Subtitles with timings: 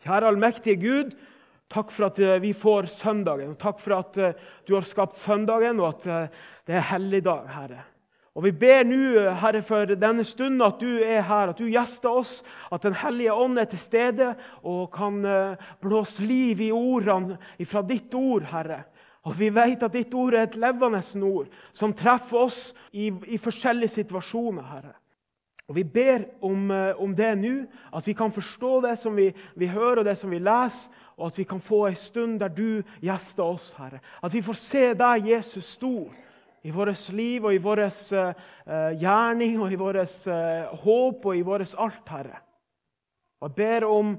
[0.00, 1.10] Kjære allmektige Gud,
[1.68, 3.52] takk for at eh, vi får søndagen.
[3.52, 7.48] og Takk for at eh, du har skapt søndagen, og at eh, det er helligdag,
[7.52, 7.82] Herre.
[8.34, 12.14] Og Vi ber nå, Herre, for denne stunden at du er her, at du gjester
[12.22, 12.38] oss,
[12.72, 14.30] at Den hellige ånd er til stede
[14.62, 15.18] og kan
[15.82, 17.36] blåse liv i ordene
[17.66, 18.84] fra ditt ord, Herre.
[19.26, 22.62] Og Vi vet at ditt ord er et levende ord som treffer oss
[22.92, 24.94] i, i forskjellige situasjoner, Herre.
[25.70, 29.28] Og Vi ber om, eh, om det nå, at vi kan forstå det som vi,
[29.54, 32.48] vi, hører og det som vi leser, og at vi kan få en stund der
[32.48, 34.00] du gjester oss, Herre.
[34.22, 36.10] At vi får se deg, Jesus, stor
[36.62, 38.34] i vårt liv og i vår uh,
[38.98, 42.42] gjerning og i vårt uh, håp og i vårt alt, Herre.
[43.40, 44.16] Og Jeg ber om,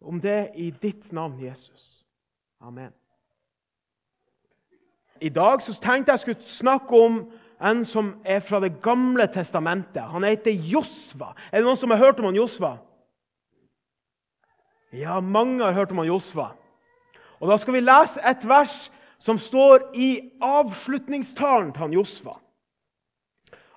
[0.00, 2.06] om det i ditt navn, Jesus.
[2.60, 2.92] Amen.
[5.20, 7.30] I dag så tenkte jeg skulle snakke om
[7.60, 10.02] en som er fra Det gamle testamentet.
[10.02, 11.34] Han heter Josva.
[11.52, 12.78] Er det noen som har hørt om han Josva?
[14.94, 16.52] Ja, mange har hørt om han Josva.
[17.40, 22.38] Og Da skal vi lese et vers som står i avslutningstalen til han Josva.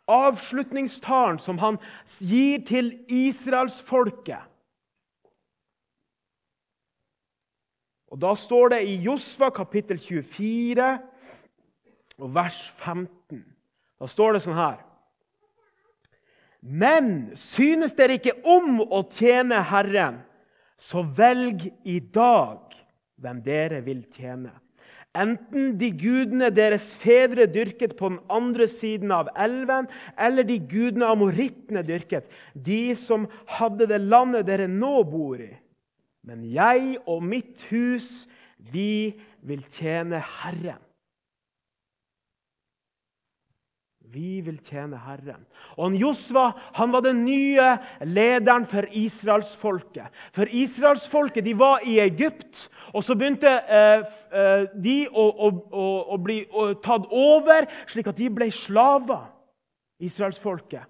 [0.08, 4.45] Avslutningstalen som han gir til israelsfolket.
[8.08, 11.00] Og Da står det i Josva kapittel 24
[12.17, 13.56] og vers 15.
[13.98, 14.84] Da står det sånn her
[16.62, 20.22] Men synes dere ikke om å tjene Herren,
[20.78, 22.73] så velg i dag
[23.18, 24.52] hvem dere vil tjene.
[25.18, 31.09] Enten de gudene deres fedre dyrket på den andre siden av elven, eller de gudene
[31.09, 33.25] amorittene dyrket, de som
[33.58, 35.50] hadde det landet dere nå bor i.
[36.28, 39.16] Men jeg og mitt hus, vi
[39.48, 40.81] vil tjene Herren.
[44.13, 45.41] Vi vil tjene Herren.
[45.75, 47.73] Og Josva han var den nye
[48.08, 50.08] lederen for israelsfolket.
[50.36, 55.85] For israelsfolket de var i Egypt, og så begynte eh, eh de å, å,
[56.16, 56.45] å, bli
[56.83, 59.28] tatt over, slik at de ble slaver.
[60.00, 60.85] Israelsfolket.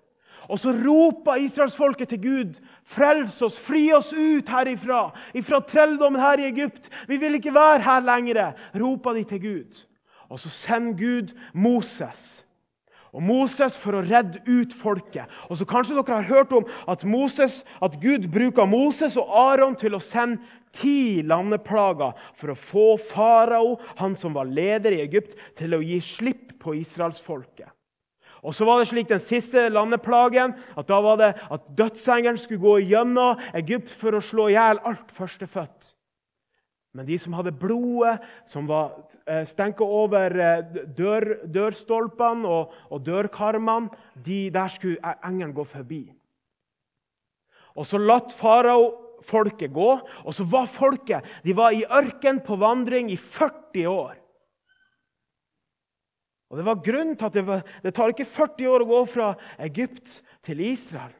[0.47, 6.39] Og så roper israelsfolket til Gud, 'Frels oss, fri oss ut herifra, ifra trelldommen her
[6.39, 9.87] i Egypt.' 'Vi vil ikke være her lenger', roper de til Gud.
[10.29, 12.46] Og så sender Gud Moses
[13.15, 15.25] og Moses for å redde ut folket.
[15.47, 19.77] Og så Kanskje dere har hørt om at, Moses, at Gud bruker Moses og Aron
[19.79, 20.41] til å sende
[20.75, 25.99] ti landeplager for å få farao, han som var leder i Egypt, til å gi
[26.03, 27.71] slipp på israelsfolket.
[28.45, 32.63] Og så var det slik den siste landeplagen at da var det at dødsengelen skulle
[32.63, 35.96] gå gjennom Egypt for å slå i hjel alt førstefødt.
[36.97, 38.17] Men de som hadde blodet,
[38.49, 38.95] som var
[39.29, 43.93] eh, stenka over eh, dør, dørstolpene og, og dørkarmene,
[44.25, 46.01] de, der skulle e, engelen gå forbi.
[47.77, 48.89] Og så latt farao
[49.21, 49.91] folket gå.
[50.25, 54.17] Og så var folket de var i ørken på vandring i 40 år.
[56.49, 59.05] Og Det var grunnen til at det, var, det tar ikke 40 år å gå
[59.11, 59.33] fra
[59.67, 61.13] Egypt til Israel.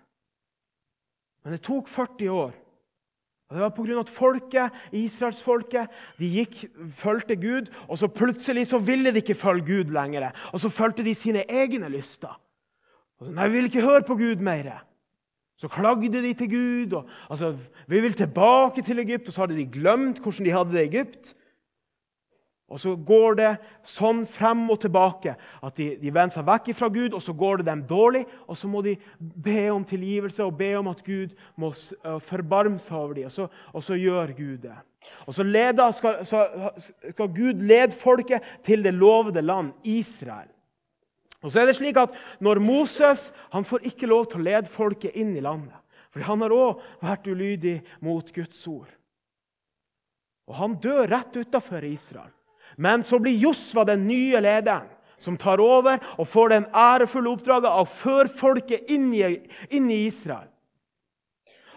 [1.43, 2.55] Men det tok 40 år.
[3.49, 3.99] Og Det var pga.
[3.99, 5.87] at folket, israelsfolket
[6.19, 10.31] de gikk, fulgte Gud, og så plutselig så ville de ikke følge Gud lenger.
[10.53, 12.41] Og så fulgte de sine egne lyster.
[13.19, 14.83] Og så, Nei, vi vil ikke høre på Gud mer.
[15.57, 16.93] Så klagde de til Gud.
[16.93, 19.27] og altså, Vi vil tilbake til Egypt.
[19.27, 21.33] Og så hadde de glemt hvordan de hadde det i Egypt.
[22.67, 23.51] Og så går det
[23.87, 27.61] sånn frem og tilbake at de, de vender seg vekk fra Gud, og så går
[27.61, 28.25] det dem dårlig.
[28.43, 31.71] Og så må de be om tilgivelse og be om at Gud må
[32.25, 33.29] forbarme seg over dem.
[33.29, 34.75] Og så, og så gjør Gud det.
[35.23, 36.43] Og så, leder, skal, så
[36.83, 40.49] skal Gud lede folket til det lovede land, Israel.
[41.39, 44.73] Og så er det slik at når Moses han får ikke lov til å lede
[44.73, 45.75] folket inn i landet.
[46.11, 48.89] For han har òg vært ulydig mot Guds ord.
[50.47, 52.33] Og han dør rett utafor Israel.
[52.77, 57.71] Men så blir Josva den nye lederen som tar over og får den ærefulle oppdraget
[57.71, 59.23] av å føre folket inn i,
[59.73, 60.49] inn i Israel.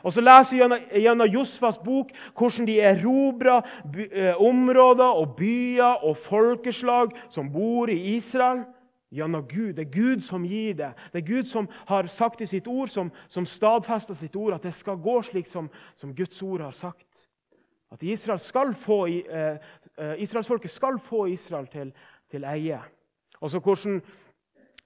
[0.02, 3.60] Og Så leser vi gjennom Josfas bok hvordan de erobra
[3.92, 8.64] eh, områder og byer og folkeslag som bor i Israel.
[9.10, 9.74] Gjennom Gud.
[9.74, 10.92] Det er Gud som gir det.
[11.12, 14.62] Det er Gud som har sagt i sitt ord, som, som stadfester sitt ord, at
[14.62, 15.66] det skal gå slik som,
[15.98, 17.26] som Guds ord har sagt.
[17.90, 19.56] At Israel skal få, eh,
[19.98, 21.92] eh, israelsfolket skal få Israel til,
[22.30, 22.80] til eie.
[23.40, 24.02] Og så hvordan,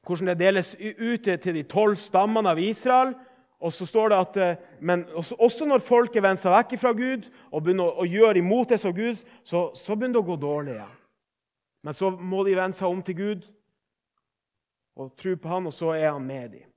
[0.07, 3.15] hvordan, det deles ut til de tolv stammene av Israel.
[3.61, 6.93] Og så står det at, eh, men også, også når folket vender seg vekk fra
[6.93, 10.37] Gud og begynner å, gjøre imot det som Gud, så, så begynner det å gå
[10.41, 11.01] dårlig igjen.
[11.85, 13.49] Men så må de vende seg om til Gud
[14.97, 16.74] og tro på han, og så er han med dem.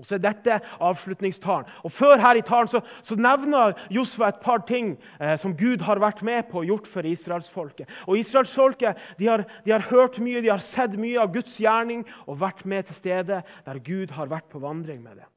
[0.00, 1.68] Og så er dette avslutningstalen.
[1.84, 5.84] Og Før her i talen så, så nevner Josfa et par ting eh, som Gud
[5.84, 7.90] har vært med på og gjort for israelsfolket.
[8.08, 12.06] Og Israelsfolket de har, de har hørt mye, de har sett mye av Guds gjerning
[12.24, 15.28] og vært med til stede der Gud har vært på vandring med det.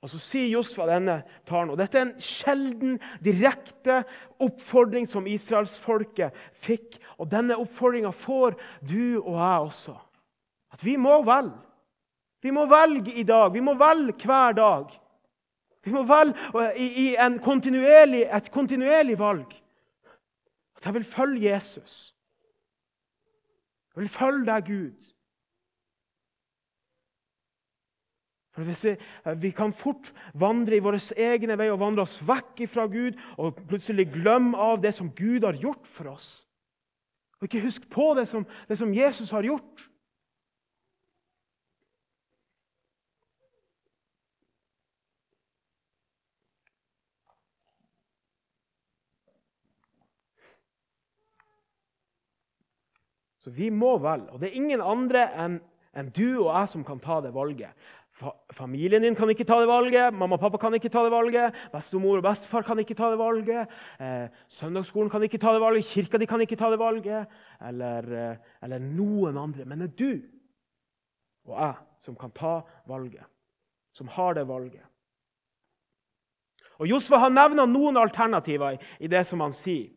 [0.00, 1.18] Og Så sier Josfa denne
[1.48, 3.98] talen, og dette er en sjelden, direkte
[4.40, 6.96] oppfordring som israelsfolket fikk.
[7.20, 9.96] Og denne oppfordringa får du og jeg også.
[10.72, 11.69] At vi må velge.
[12.42, 13.52] Vi må velge i dag.
[13.52, 14.92] Vi må velge hver dag.
[15.84, 19.52] Vi må velge i, i kontinuerlig, et kontinuerlig valg.
[20.76, 22.14] At jeg vil følge Jesus.
[23.94, 25.08] Jeg vil følge deg, Gud.
[28.50, 28.94] For hvis vi,
[29.40, 33.60] vi, kan fort vandre i våre egne vei og vandre oss vekk fra Gud og
[33.68, 36.30] plutselig glemme av det som Gud har gjort for oss.
[37.38, 39.86] Og ikke huske på det som, det som Jesus har gjort.
[53.40, 55.60] Så vi må vel, og det er ingen andre enn
[55.96, 57.74] en du og jeg som kan ta det valget.
[58.52, 61.56] Familien din kan ikke ta det valget, mamma og pappa kan ikke ta det valget,
[61.72, 65.88] bestemor og bestefar kan ikke ta det valget, eh, søndagsskolen kan ikke ta det valget,
[65.88, 67.26] kirka di kan ikke ta det valget,
[67.60, 69.64] eller, eh, eller noen andre.
[69.64, 70.22] Men det er du
[71.48, 73.24] og jeg som kan ta valget,
[73.92, 74.84] som har det valget.
[76.78, 79.90] Og Josfa har nevner noen alternativer i det som han sier.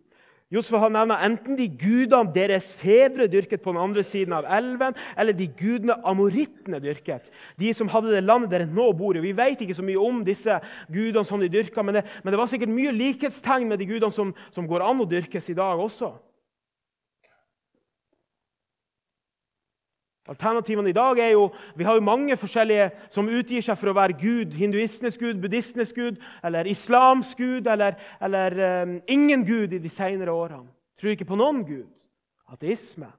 [0.53, 4.93] Josfa har nevner enten de gudene deres fedre dyrket på den andre siden av elven,
[5.17, 7.31] eller de gudene amorittene dyrket.
[7.57, 9.23] De som hadde det landet dere nå bor i.
[9.23, 10.59] Vi vet ikke så mye om disse
[10.93, 14.13] gudene som de dyrka, men det, men det var sikkert mye likhetstegn med de gudene
[14.13, 16.13] som, som går an å dyrkes i dag også.
[20.29, 23.97] Alternativene i dag er jo Vi har jo mange forskjellige som utgir seg for å
[23.97, 24.53] være Gud.
[24.55, 30.31] Hinduistenes gud, buddhistenes gud, eller islams gud, eller, eller um, ingen gud i de senere
[30.31, 30.69] årene.
[30.99, 31.91] Tror ikke på noen gud.
[32.47, 33.11] Ateisme.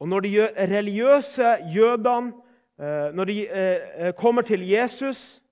[0.00, 0.32] Og når de
[0.76, 2.34] religiøse jødene
[2.76, 5.42] uh, når de uh, kommer til Jesus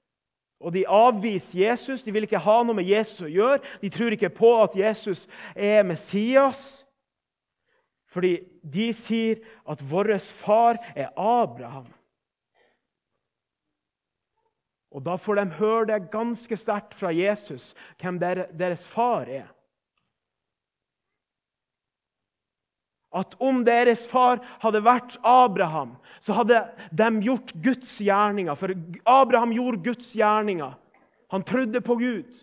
[0.61, 4.13] og de avviser Jesus, de vil ikke ha noe med Jesus å gjøre, de tror
[4.13, 5.27] ikke på at Jesus
[5.57, 6.85] er Messias
[8.15, 11.89] fordi de sier at vår far er Abraham.
[14.95, 19.51] Og Da får de høre det ganske sterkt fra Jesus hvem deres far er.
[23.15, 28.55] At om deres far hadde vært Abraham, så hadde de gjort Guds gjerninger.
[28.59, 28.75] For
[29.07, 30.75] Abraham gjorde Guds gjerninger.
[31.31, 32.43] Han trodde på Gud.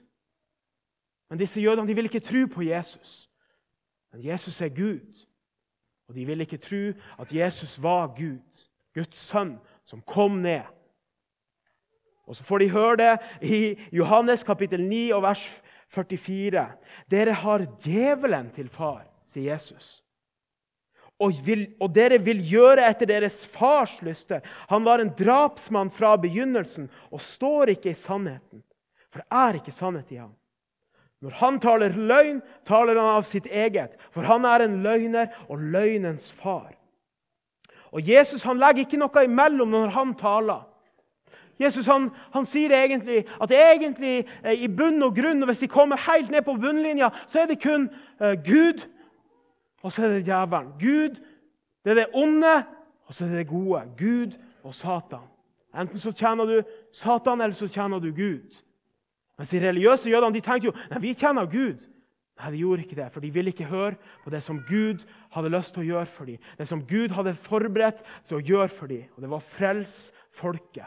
[1.30, 3.30] Men disse jødene de vil ikke tro på Jesus.
[4.12, 5.28] Men Jesus er Gud.
[6.12, 6.92] Og de ville ikke tro
[7.24, 8.44] at Jesus var Gud,
[8.92, 9.54] Guds sønn,
[9.88, 10.68] som kom ned.
[12.28, 13.14] Og Så får de høre det
[13.48, 15.44] i Johannes kapittel 9 og vers
[15.88, 16.66] 44.
[17.08, 20.02] Dere har djevelen til far, sier Jesus.
[21.22, 24.44] Og, vil, og, dere vil gjøre etter deres fars lyster.
[24.68, 28.66] Han var en drapsmann fra begynnelsen og står ikke i sannheten.
[29.12, 30.36] For det er ikke sannhet i ham.
[31.22, 35.62] Når han taler løgn, taler han av sitt eget, for han er en løgner og
[35.62, 36.74] løgnens far.
[37.92, 40.64] Og Jesus han legger ikke noe imellom når han taler.
[41.62, 45.70] Jesus han, han sier egentlig at egentlig eh, i bunn og grunn, og hvis de
[45.70, 47.86] kommer helt ned på bunnlinja, så er det kun
[48.22, 48.82] uh, Gud,
[49.84, 50.72] og så er det djevelen.
[50.82, 51.22] Gud,
[51.86, 52.56] det er det onde,
[53.06, 53.84] og så er det det gode.
[54.00, 55.30] Gud og Satan.
[55.78, 56.58] Enten så tjener du
[56.94, 58.64] Satan, eller så tjener du Gud.
[59.42, 61.88] Mens de religiøse jødene de tenkte jo nei, vi kjenner Gud.
[62.38, 65.02] Nei, de gjorde ikke det, for de ville ikke høre på det som Gud
[65.34, 66.44] hadde lyst til å gjøre for dem.
[66.60, 69.08] Det som Gud hadde forberedt til å gjøre for dem.
[69.18, 69.96] Og det var frels
[70.30, 70.86] folket.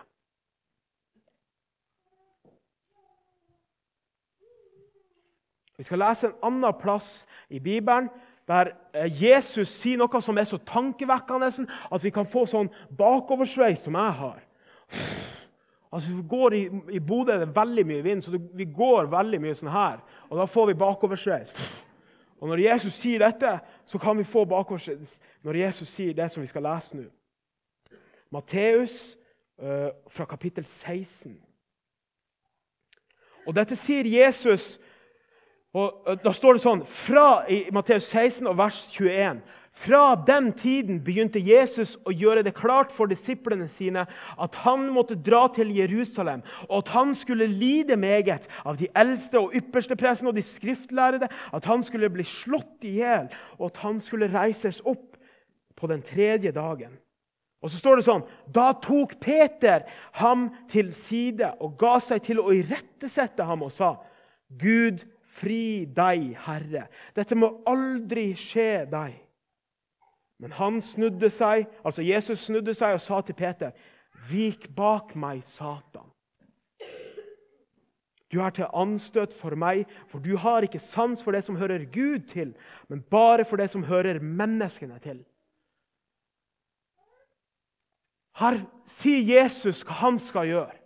[5.75, 8.07] Vi skal lese en annen plass i Bibelen
[8.47, 13.83] der eh, Jesus sier noe som er så tankevekkende at vi kan få sånn bakoversveis
[13.89, 14.43] som jeg har.
[15.95, 16.63] Altså, vi går I,
[16.97, 20.01] i Bodø er det veldig mye vind, så det, vi går veldig mye sånn her.
[20.27, 21.53] Og da får vi bakoversveis.
[22.43, 23.53] Og når Jesus sier dette,
[23.87, 27.07] så kan vi få bakoversveis når Jesus sier det som vi skal lese nå.
[28.35, 29.15] Matteus
[29.63, 31.37] øh, fra kapittel 16.
[33.47, 34.81] Og dette sier Jesus
[35.75, 39.41] og Da står det sånn fra i Matteus 16 og vers 21
[39.75, 44.05] fra den tiden begynte Jesus å gjøre det klart for disiplene sine
[44.39, 49.43] at han måtte dra til Jerusalem, og at han skulle lide meget av de eldste
[49.43, 53.27] og ypperste pressene og de skriftlærde, at han skulle bli slått i hjel,
[53.59, 55.19] og at han skulle reises opp
[55.75, 56.95] på den tredje dagen.
[57.65, 59.89] Og så står det sånn Da tok Peter
[60.21, 63.97] ham til side og ga seg til å irettesette ham og sa,
[64.55, 66.87] Gud, fri deg, Herre.
[67.17, 69.24] Dette må aldri skje deg.
[70.45, 73.73] Men han snudde seg, altså Jesus snudde seg og sa til Peter,
[74.29, 76.11] Vik bak meg, Satan.
[78.29, 81.87] Du er til anstøt for meg, for du har ikke sans for det som hører
[81.89, 82.53] Gud til,
[82.93, 85.23] men bare for det som hører menneskene til.
[88.37, 88.61] Her
[88.91, 90.84] sier Jesus hva han skal gjøre.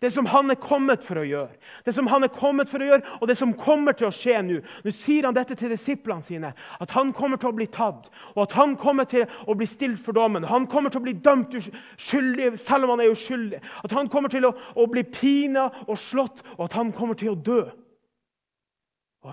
[0.00, 2.88] Det som han er kommet for å gjøre, det som han er kommet for å
[2.90, 4.58] gjøre, og det som kommer til å skje nå.
[4.84, 8.42] Nå sier han dette til disiplene sine, at han kommer til å bli tatt, og
[8.44, 10.44] at han kommer til å bli stilt for dommen.
[10.44, 13.62] Han kommer til å bli dømt uskyldig, selv om han er uskyldig.
[13.84, 17.32] At han kommer til å, å bli pina og slått, og at han kommer til
[17.32, 17.60] å dø.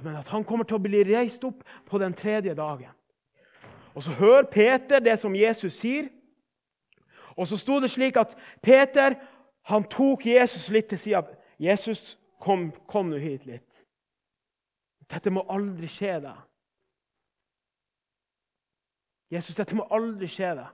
[0.01, 2.89] Men at han kommer til å bli reist opp på den tredje dagen.
[3.93, 6.08] Og så hører Peter det som Jesus sier.
[7.38, 9.15] Og så sto det slik at Peter
[9.63, 11.24] han tok Jesus litt til sida.
[11.60, 13.86] 'Jesus, kom, kom nå hit litt.'
[15.08, 16.41] 'Dette må aldri skje deg.'
[19.32, 20.74] 'Jesus, dette må aldri skje deg',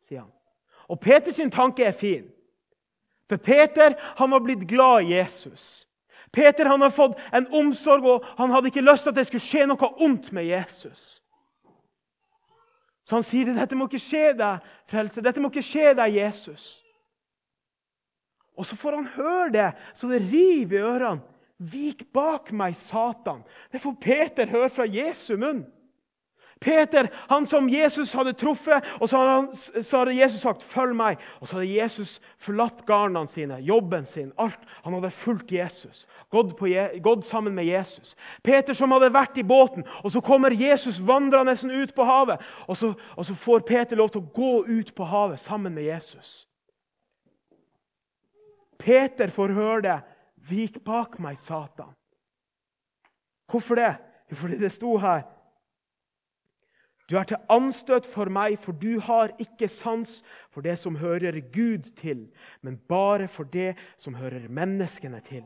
[0.00, 0.32] sier han.
[0.88, 2.30] Og Peters tanke er fin.
[3.28, 5.88] For Peter han var blitt glad i Jesus.
[6.32, 9.44] Peter han har fått en omsorg, og han hadde ikke lyst til at det skulle
[9.44, 11.22] skje noe ondt med Jesus.
[13.04, 15.22] Så han sier dette må ikke skje deg, frelse.
[15.24, 16.81] Dette må ikke skje deg, Jesus.
[18.58, 21.28] Og så får han høre det, så det river i ørene.
[21.62, 23.44] Vik bak meg, Satan.
[23.70, 25.62] Det får Peter høre fra Jesu munn.
[26.62, 29.18] Peter, han som Jesus hadde truffet, og så
[29.98, 31.18] hadde Jesus sagt 'følg meg'.
[31.40, 34.58] Og så hadde Jesus forlatt garnene sine, jobben sin, alt.
[34.84, 36.66] Han hadde fulgt Jesus, gått, på,
[37.02, 38.16] gått, sammen med Jesus.
[38.44, 42.38] Peter som hadde vært i båten, og så kommer Jesus vandrende ut på havet.
[42.68, 45.82] Og så, og så får Peter lov til å gå ut på havet sammen med
[45.82, 46.46] Jesus.
[48.82, 49.98] Peter får høre det.
[50.42, 51.94] 'Vik bak meg, Satan'.
[53.46, 53.94] Hvorfor det?
[54.32, 55.22] Fordi det sto her
[57.12, 61.42] du er til anstøt for meg, for du har ikke sans for det som hører
[61.52, 62.30] Gud til,
[62.62, 65.42] men bare for det som hører menneskene til.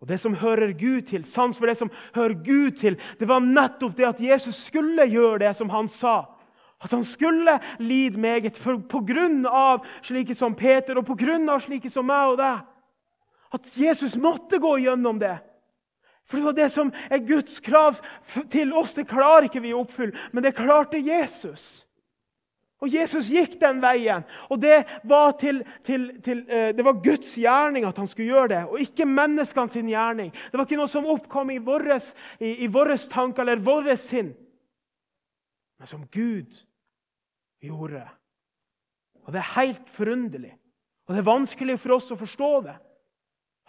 [0.00, 3.44] Og det som hører Gud til, sans for det som hører Gud til, det var
[3.44, 6.22] nettopp det at Jesus skulle gjøre det som han sa.
[6.80, 11.48] At han skulle lide meget for, på grunn av slike som Peter og på grunn
[11.52, 12.62] av slike som meg og deg.
[13.52, 15.36] At Jesus måtte gå gjennom det.
[16.24, 17.98] For det var det som er Guds krav
[18.48, 18.94] til oss.
[18.94, 21.82] Det klarer ikke vi å oppfylle, men det klarte Jesus.
[22.80, 24.22] Og Jesus gikk den veien.
[24.48, 28.52] Og det var, til, til, til, uh, det var Guds gjerning at han skulle gjøre
[28.54, 30.32] det, og ikke menneskene sin gjerning.
[30.32, 34.32] Det var ikke noe som oppkom i våre tanker eller vårt sinn,
[35.76, 36.56] men som Gud
[37.60, 38.04] gjorde.
[39.24, 40.54] Og Det er helt forunderlig,
[41.06, 42.76] og det er vanskelig for oss å forstå det.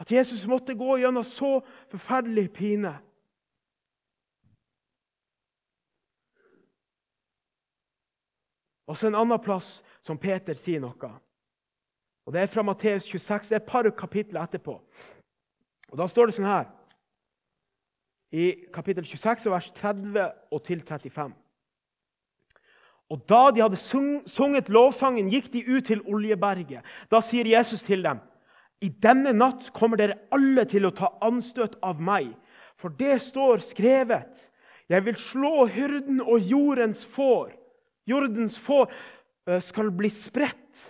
[0.01, 1.59] At Jesus måtte gå gjennom så
[1.91, 2.95] forferdelig pine.
[8.89, 11.11] Og så en annen plass som Peter sier noe.
[12.25, 13.49] Og Det er fra Matteus 26.
[13.49, 14.81] Det er et par kapitler etterpå.
[15.91, 16.69] Og Da står det sånn her
[18.31, 21.33] i kapittel 26, vers 30 og til 35.
[23.11, 26.85] Og Da de hadde sunget lovsangen, gikk de ut til Oljeberget.
[27.11, 28.21] Da sier Jesus til dem
[28.81, 32.31] i denne natt kommer dere alle til å ta anstøt av meg,
[32.79, 34.47] for det står skrevet.
[34.89, 37.53] Jeg vil slå hyrden og jordens får.
[38.09, 40.89] Jordens får eh, skal bli spredt.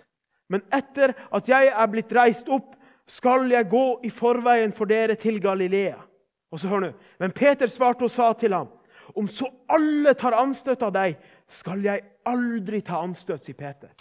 [0.52, 5.18] Men etter at jeg er blitt reist opp, skal jeg gå i forveien for dere
[5.20, 6.00] til Galilea.
[6.52, 6.94] Og så hør nå.
[7.20, 8.72] Men Peter svarte og sa til ham,
[9.16, 11.18] om så alle tar anstøt av deg,
[11.52, 13.92] skal jeg aldri ta anstøt, sier Peter.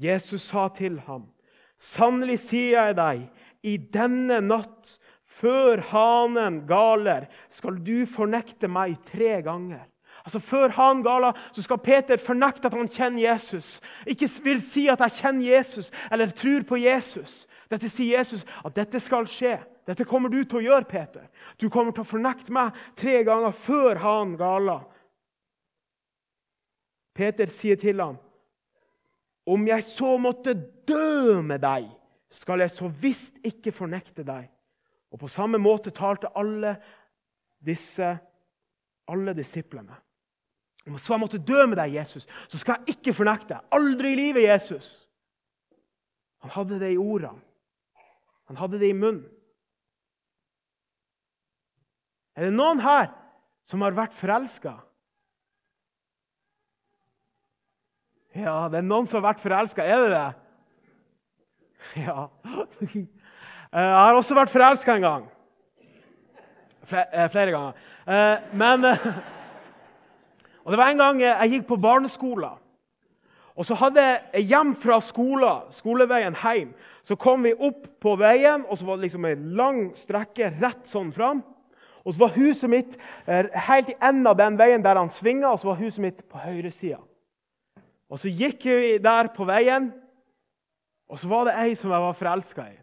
[0.00, 1.28] Jesus sa til ham,
[1.78, 3.24] Sannelig sier jeg deg,
[3.66, 9.82] i denne natt, før hanen galer, skal du fornekte meg tre ganger.
[10.24, 13.80] Altså Før han galer, så skal Peter fornekte at han kjenner Jesus.
[14.06, 17.46] Ikke vil si at 'jeg kjenner Jesus' eller 'tror på Jesus'.
[17.70, 19.58] Dette sier Jesus at dette skal skje.
[19.86, 21.28] Dette kommer du til å gjøre, Peter.
[21.60, 24.80] Du kommer til å fornekte meg tre ganger før han galer.
[27.14, 28.16] Peter sier til ham,
[29.46, 30.54] om jeg så måtte
[30.88, 31.86] dø med deg,
[32.32, 34.48] skal jeg så visst ikke fornekte deg.
[35.14, 36.74] Og på samme måte talte alle
[37.62, 38.08] disse,
[39.06, 39.94] alle disiplene.
[40.88, 43.68] Om så jeg måtte dø med deg, Jesus, så skal jeg ikke fornekte deg.
[43.76, 45.06] Aldri i livet, Jesus.
[46.44, 47.40] Han hadde det i ordene.
[48.50, 49.24] Han hadde det i munnen.
[52.34, 53.12] Er det noen her
[53.64, 54.74] som har vært forelska?
[58.34, 59.84] Ja, det er noen som har vært forelska.
[59.86, 60.30] Er det det?
[62.02, 62.26] Ja.
[63.74, 65.22] Jeg har også vært forelska en gang.
[66.90, 67.72] Eh, flere ganger.
[68.06, 69.06] Eh, men eh,
[70.64, 72.60] Og det var en gang jeg gikk på barneskolen.
[73.54, 76.70] Og så hadde jeg hjem fra skolen, skoleveien hjem,
[77.04, 80.88] så kom vi opp på veien, og så var det liksom ei lang strekke rett
[80.88, 81.42] sånn fram.
[82.00, 82.96] Og så var huset mitt
[83.68, 86.40] helt i enden av den veien der han svinga, og så var huset mitt på
[86.40, 87.02] høyresida.
[88.14, 89.88] Og så gikk vi der på veien,
[91.10, 92.76] og så var det ei som jeg var forelska i,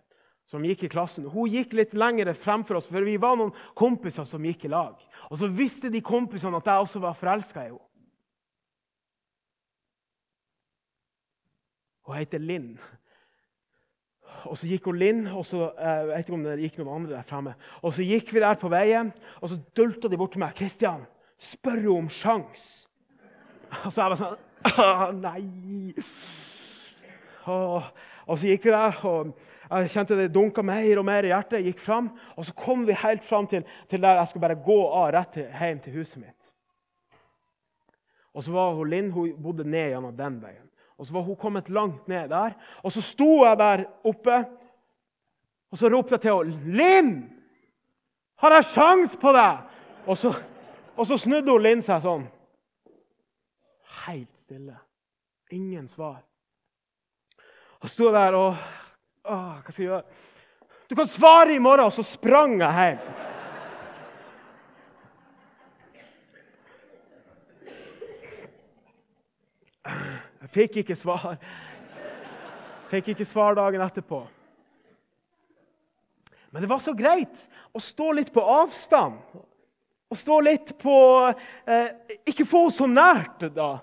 [0.50, 1.30] som gikk i klassen.
[1.32, 5.00] Hun gikk litt lenger fremfor oss, for vi var noen kompiser som gikk i lag.
[5.32, 7.88] Og så visste de kompisene at jeg også var forelska i henne.
[12.02, 12.76] Hun heter Linn.
[14.50, 16.94] Og så gikk hun Linn, og så eh, jeg vet ikke om det gikk noen
[16.98, 17.56] andre der fremme.
[17.80, 20.58] Og så gikk vi der på veien, og så dulta de bort til meg.
[20.58, 21.06] 'Kristian,
[21.40, 22.72] spør hun om sjans?'
[23.86, 25.94] Og så jeg var sånn Å, nei!
[27.50, 27.82] Og,
[28.28, 29.32] og, så gikk vi der, og
[29.72, 31.60] jeg kjente det dunka mer og mer i hjertet.
[31.60, 34.60] Jeg gikk frem, og så kom vi helt fram til, til der jeg skulle bare
[34.62, 36.52] gå av rett til, hjem til huset mitt.
[38.32, 40.68] Og så var hun Linn hun bodde ned gjennom den veien.
[41.02, 42.54] Og så var hun kommet langt ned der.
[42.86, 44.44] Og så sto jeg der oppe,
[45.72, 46.76] og så ropte jeg til henne.
[46.78, 47.12] 'Linn!
[48.44, 49.68] Har jeg sjans på deg?'
[50.06, 50.34] Og så,
[50.98, 52.24] og så snudde hun Linn seg sånn.
[54.08, 54.78] Helt stille.
[55.52, 56.22] Ingen svar.
[57.82, 60.22] Og sto der og å, Hva skal jeg gjøre?
[60.90, 61.88] Du kan svare i morgen!
[61.88, 63.04] Og så sprang jeg hjem.
[70.42, 71.38] Jeg fikk ikke svar.
[72.92, 74.26] Fikk ikke svar dagen etterpå.
[76.52, 79.22] Men det var så greit å stå litt på avstand.
[80.12, 83.78] Å stå litt på eh, Ikke få så nært, da.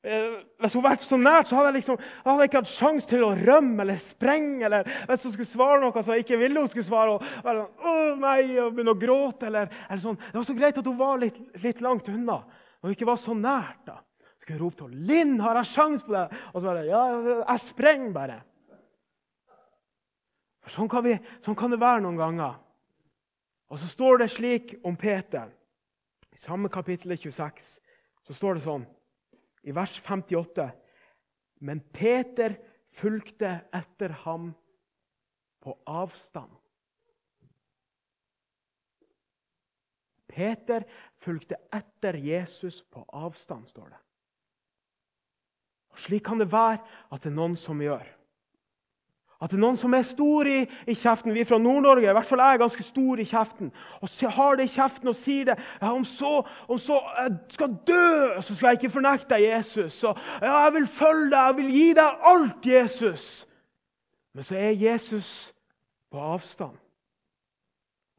[0.00, 2.72] Eh, hvis hun hadde vært så nært, så hadde jeg, liksom, hadde jeg ikke hatt
[2.72, 4.62] sjanse til å rømme eller sprenge.
[4.64, 7.64] Eller hvis hun skulle svare noe som jeg ikke ville hun skulle svare, og være
[7.66, 9.50] sånn, å nei, og begynne å gråte.
[9.50, 10.20] Eller, eller sånn.
[10.30, 13.20] Det var så greit at hun var litt, litt langt unna Når hun ikke var
[13.20, 13.82] så nært.
[13.90, 13.98] da.
[14.40, 16.74] Så kunne hun rope til henne 'Linn, har jeg sjanse på det?' Og så var
[16.74, 17.02] det 'Ja,
[17.44, 18.40] jeg sprenger bare'.
[20.70, 22.54] Sånn kan, vi, sånn kan det være noen ganger.
[23.70, 25.50] Og så står det slik om Peter.
[26.32, 27.80] I samme kapittel 26
[28.22, 28.86] så står det sånn,
[29.62, 30.70] i vers 58
[31.60, 32.56] Men Peter
[32.88, 34.52] fulgte etter ham
[35.60, 36.54] på avstand.
[40.30, 40.86] Peter
[41.20, 44.00] fulgte etter Jesus på avstand, står det.
[45.90, 46.78] Og Slik kan det være
[47.10, 48.06] at det er noen som gjør.
[49.40, 51.32] At det er noen som er stor i, i kjeften.
[51.32, 53.70] Vi er fra Nord-Norge, i hvert fall jeg er ganske stor i kjeften.
[54.04, 55.54] Og har det i kjeften og sier det.
[55.80, 58.10] Ja, om, så, om så jeg skal dø,
[58.44, 59.96] så skal jeg ikke fornekte deg, Jesus.
[60.02, 63.30] Så, ja, jeg vil følge deg, jeg vil gi deg alt, Jesus.
[64.36, 65.32] Men så er Jesus
[66.12, 66.76] på avstand.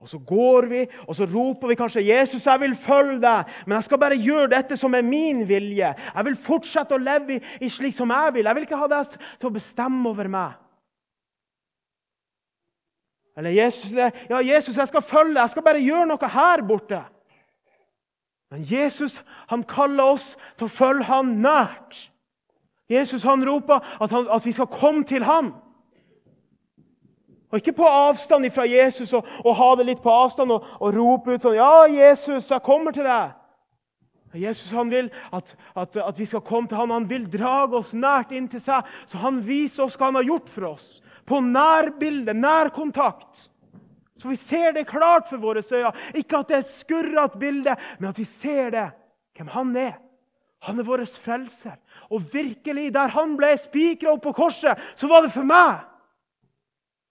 [0.02, 3.76] Og så går vi, og så roper vi kanskje 'Jesus, jeg vil følge deg', men
[3.76, 5.94] jeg skal bare gjøre dette som er min vilje.
[6.16, 8.46] Jeg vil fortsette å leve i, i slik som jeg vil.
[8.46, 9.06] Jeg vil ikke ha deg
[9.38, 10.58] til å bestemme over meg.
[13.38, 17.04] Eller Jesus, ja, 'Jesus, jeg skal følge, jeg skal bare gjøre noe her borte.'
[18.52, 22.12] Men Jesus han kaller oss til å følge ham nært.
[22.90, 25.54] Jesus han roper at, han, at vi skal komme til ham.
[27.52, 30.96] Og ikke på avstand fra Jesus og, og ha det litt på avstand og, og,
[30.96, 33.38] rope ut sånn 'Ja, Jesus, jeg kommer til deg.'
[34.34, 36.92] Jesus han vil at, at, at, vi skal komme til ham.
[36.92, 40.24] Han vil drage oss nært inn til seg, så han viser oss hva han har
[40.24, 41.02] gjort for oss.
[41.26, 43.48] På nærbilde, nærkontakt.
[44.18, 45.92] Så vi ser det klart for våre øyne.
[46.14, 48.88] Ikke at det er et skurrete bilde, men at vi ser det,
[49.38, 49.94] hvem han er.
[50.68, 51.80] Han er vår frelser.
[52.14, 55.82] Og virkelig, der han ble spikra opp på korset, så var det for meg.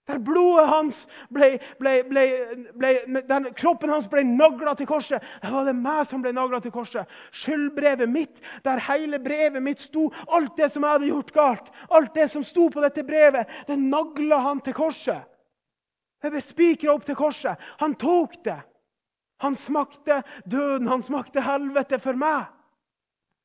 [0.09, 2.91] Der blodet hans ble, ble, ble,
[3.29, 6.73] der kroppen hans ble nagla til korset, der var det meg som ble nagla til
[6.73, 7.09] korset.
[7.29, 12.15] Skyldbrevet mitt, der hele brevet mitt sto, alt det som jeg hadde gjort galt, alt
[12.17, 15.21] det som sto på dette brevet, det nagla han til korset.
[16.21, 17.61] Det ble spikra opp til korset.
[17.81, 18.59] Han tok det.
[19.41, 22.49] Han smakte døden, han smakte helvete for meg.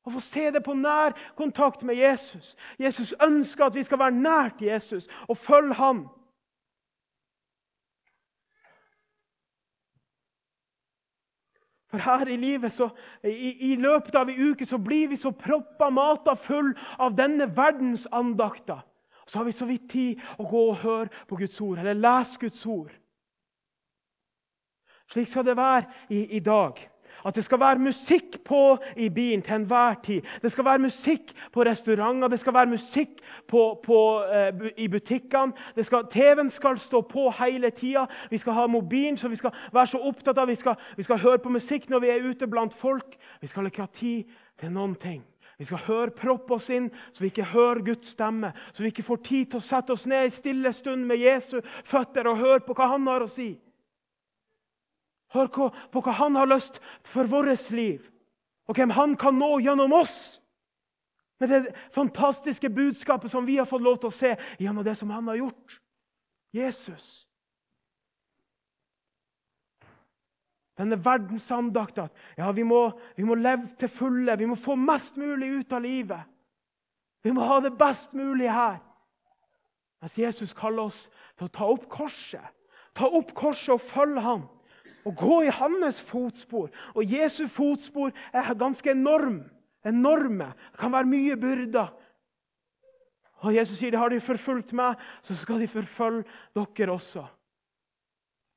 [0.07, 2.53] Å få se det på nær kontakt med Jesus.
[2.79, 6.05] Jesus ønsker at vi skal være nært Jesus og følge ham.
[11.87, 12.89] For her i livet, så,
[13.23, 17.47] i, i, løpet av ei uke, så blir vi så proppa mata full av denne
[17.55, 18.83] verdens andakter.
[19.27, 22.39] Så har vi så vidt tid å gå og høre på Guds ord, eller lese
[22.39, 22.91] Guds ord.
[25.07, 26.79] Slik skal det være i, i dag.
[27.25, 30.21] At det skal være musikk på i bilen til enhver tid.
[30.41, 35.53] Det skal være musikk på restauranter, det skal være musikk på, på, uh, i butikkene.
[36.09, 38.05] TV-en skal stå på hele tida.
[38.29, 41.19] Vi skal ha mobilen, så vi skal være så opptatt av vi skal, vi skal
[41.19, 43.17] høre på musikk når vi er ute blant folk.
[43.41, 44.23] Vi skal ikke ha tid
[44.59, 45.23] til noen ting.
[45.57, 48.51] Vi skal høre proppe oss inn, så vi ikke hører Guds stemme.
[48.73, 51.57] Så vi ikke får tid til å sette oss ned i stille stund med Jesu
[51.85, 53.55] føtter og høre på hva han har å si.
[55.35, 58.03] Hør på, hva han har lyst for vårt liv,
[58.67, 60.39] og hvem han kan nå gjennom oss.
[61.39, 65.11] Med det fantastiske budskapet som vi har fått lov til å se gjennom det som
[65.13, 65.79] han har gjort.
[66.55, 67.27] Jesus.
[70.77, 74.37] Denne verdensandakt at ja, vi må, vi må leve til fulle.
[74.37, 76.25] Vi må få mest mulig ut av livet.
[77.25, 78.77] Vi må ha det best mulig her.
[80.01, 82.53] Mens Jesus kaller oss til å ta opp korset.
[82.97, 84.45] Ta opp korset og følge ham.
[85.07, 86.67] Og gå i hans fotspor.
[86.95, 89.45] Og Jesu fotspor er ganske enorm.
[89.85, 90.51] enorme.
[90.71, 91.93] Det kan være mye byrder.
[93.45, 96.25] Og Jesus sier har de forfulgt meg, så skal de forfølge
[96.57, 97.23] dere også.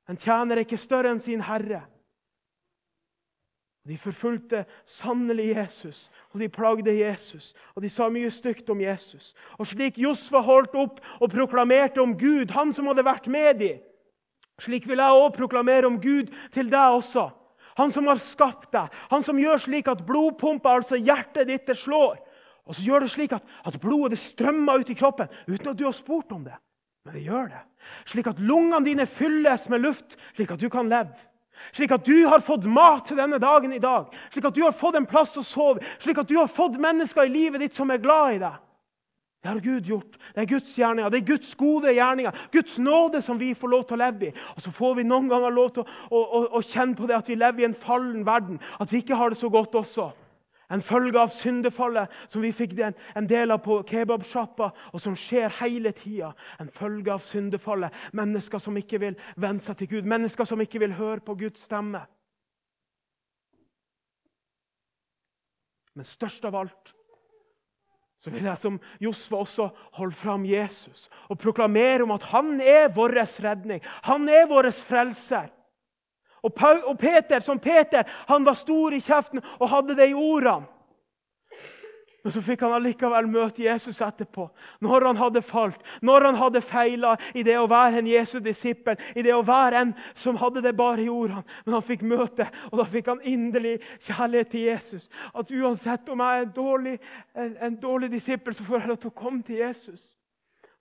[0.09, 1.85] En tjener er ikke større enn sin herre.
[3.87, 7.53] De forfulgte sannelig Jesus, og de plagde Jesus.
[7.75, 9.31] Og de sa mye stygt om Jesus.
[9.57, 13.79] Og slik Josfa holdt opp og proklamerte om Gud, han som hadde vært med dem,
[14.61, 17.29] slik vil jeg òg proklamere om Gud til deg også.
[17.79, 21.77] Han som har skapt deg, han som gjør slik at blodpumpa, altså hjertet ditt, det
[21.79, 22.19] slår.
[22.67, 25.79] Og så gjør det slik at, at blodet det strømmer ut i kroppen uten at
[25.79, 26.55] du har spurt om det.
[27.05, 27.61] Men det gjør det.
[28.11, 31.15] Slik at lungene dine fylles med luft, slik at du kan leve.
[31.75, 34.75] Slik at du har fått mat til denne dagen i dag, slik at du har
[34.75, 37.91] fått en plass å sove, slik at du har fått mennesker i livet ditt som
[37.93, 38.57] er glad i deg.
[39.41, 40.17] Det har Gud gjort.
[40.35, 42.41] Det er Guds gjerninger, det er Guds gode gjerninger.
[42.53, 44.33] Guds nåde som vi får lov til å leve i.
[44.55, 47.17] Og Så får vi noen ganger lov til å, å, å, å kjenne på det
[47.17, 48.61] at vi lever i en fallen verden.
[48.79, 50.11] At vi ikke har det så godt også.
[50.71, 55.51] En følge av syndefallet som vi fikk en del av på kebabsjappa, og som skjer
[55.57, 56.31] hele tida.
[56.61, 57.91] En følge av syndefallet.
[58.13, 61.65] Mennesker som ikke vil venne seg til Gud, mennesker som ikke vil høre på Guds
[61.65, 62.05] stemme.
[65.97, 66.95] Men størst av alt
[68.21, 69.65] så vil jeg som Josfa også
[69.97, 73.81] holde fram Jesus og proklamere om at han er vår redning.
[74.05, 75.49] Han er vår frelser.
[76.41, 76.53] Og,
[76.99, 80.69] Peter, som Peter, han var stor i kjeften og hadde det i ordene.
[82.21, 84.45] Men så fikk han allikevel møte Jesus etterpå,
[84.85, 88.99] når han hadde falt, når han hadde feila i det å være en Jesu disippel,
[89.17, 91.41] i det å være en som hadde det bare i ordene.
[91.65, 95.09] Men han fikk møte, og da fikk han inderlig kjærlighet til Jesus.
[95.33, 96.97] At uansett om jeg er en dårlig,
[97.33, 100.11] en, en dårlig disippel, så får jeg lov til å komme til Jesus.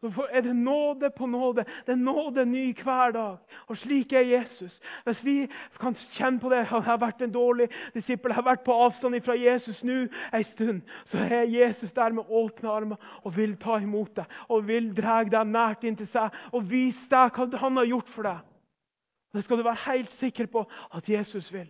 [0.01, 1.65] Så er det nåde på nåde.
[1.87, 3.37] Det er nåde ny hver dag.
[3.69, 4.81] Og slik er Jesus.
[5.05, 5.35] Hvis vi
[5.81, 9.21] kan kjenne på det Jeg har vært en dårlig disippel, jeg har vært på avstand
[9.21, 13.77] fra Jesus nå en stund, så er Jesus der med åpne armer og vil ta
[13.77, 17.77] imot deg og vil dra deg nært inn til seg og vise deg hva han
[17.77, 18.41] har gjort for deg.
[19.35, 21.69] Det skal du være helt sikker på at Jesus vil.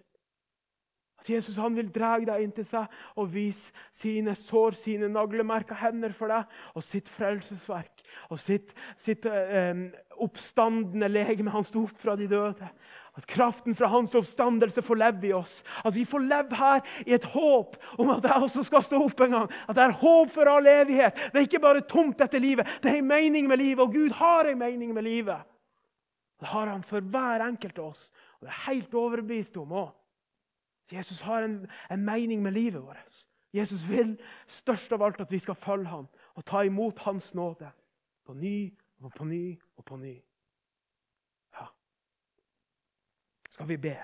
[1.21, 2.89] At Jesus han vil dra deg inn til seg
[3.21, 8.01] og vise sine sår, sine naglemerka hender for deg, og sitt frelsesverk
[8.33, 9.83] og sitt, sitt eh,
[10.21, 11.53] oppstandende legeme.
[11.53, 12.71] Han sto opp fra de døde.
[13.19, 15.61] At kraften fra hans oppstandelse får leve i oss.
[15.85, 19.21] At vi får leve her i et håp om at jeg også skal stå opp
[19.27, 19.55] en gang.
[19.69, 21.21] At det er håp for all evighet.
[21.29, 22.79] Det er ikke bare tomt, dette livet.
[22.81, 25.45] Det er en mening med livet, og Gud har en mening med livet.
[26.41, 28.09] Det har han for hver enkelt av oss.
[28.41, 29.91] Og det er helt overbevist om òg.
[30.93, 33.27] Jesus har en, en mening med livet vårt.
[33.53, 34.15] Jesus vil
[34.47, 37.71] størst av alt at vi skal følge ham og ta imot hans nåde.
[38.27, 40.15] På ny og på ny og på ny.
[41.55, 41.67] Ja.
[43.51, 43.97] Skal vi be?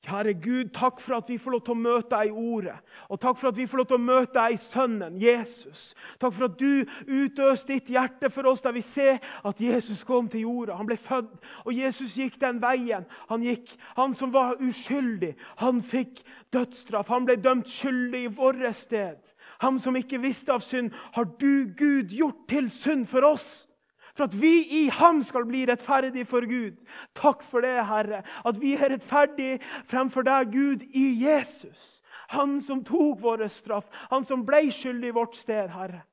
[0.00, 2.76] Kjære Gud, takk for at vi får lov til å møte deg i Ordet.
[3.12, 5.82] Og takk for at vi får lov til å møte deg i Sønnen, Jesus.
[6.22, 10.30] Takk for at du utøste ditt hjerte for oss der vi ser at Jesus kom
[10.32, 10.78] til jorda.
[10.80, 11.36] Han ble født,
[11.66, 13.04] og Jesus gikk den veien.
[13.28, 16.24] Han gikk, han som var uskyldig, han fikk
[16.56, 17.12] dødsstraff.
[17.12, 19.34] Han ble dømt skyldig i vårt sted.
[19.60, 23.66] Han som ikke visste av synd, har du, Gud, gjort til synd for oss
[24.14, 26.84] for at vi i ham skal bli rettferdige for Gud.
[27.18, 31.98] Takk for det, Herre, at vi er rettferdige fremfor deg, Gud, i Jesus.
[32.36, 36.04] Han som tok vår straff, han som ble skyldig i vårt sted, Herre.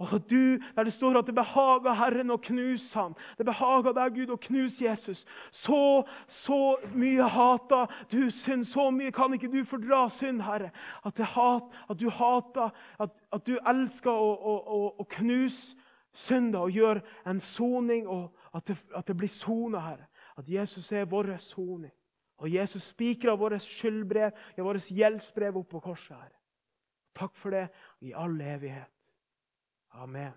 [0.00, 3.12] Og du, Der det står at det behager Herren å knuse ham.
[3.36, 5.26] Det behager deg, Gud, å knuse Jesus.
[5.52, 8.64] Så, så mye hater du synd.
[8.64, 10.70] Så mye kan ikke du fordra synd, Herre.
[11.04, 15.76] At, hat, at du hater, at, at du elsker å, å, å, å knuse
[16.12, 20.06] synder og gjør en soning, og at det, at det blir sona, Herre.
[20.36, 21.92] At Jesus er vår soning.
[22.40, 26.16] Og Jesus spikra vårt skyldbrev, ja, vårt gjeldsbrev opp på korset.
[26.16, 26.32] her.
[27.14, 27.68] Takk for det
[28.00, 29.16] i all evighet.
[29.92, 30.32] Amen.